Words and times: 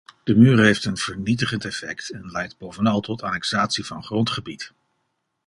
De 0.23 0.35
muur 0.35 0.59
heeft 0.59 0.85
een 0.85 0.97
vernietigend 0.97 1.65
effect 1.65 2.09
en 2.11 2.31
leidt 2.31 2.57
bovenal 2.57 2.99
tot 2.99 3.21
annexatie 3.23 3.85
van 3.85 4.03
grondgebied. 4.03 4.71